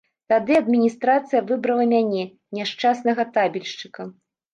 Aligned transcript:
Тады 0.31 0.53
адміністрацыя 0.59 1.41
выбрала 1.51 1.85
мяне, 1.91 2.23
няшчаснага 2.61 3.27
табельшчыка. 3.37 4.09